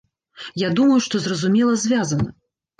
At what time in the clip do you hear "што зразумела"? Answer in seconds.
1.09-1.79